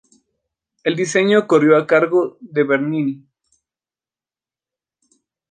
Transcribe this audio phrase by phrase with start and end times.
[0.83, 3.23] El diseño corrió a cargo de Bernini.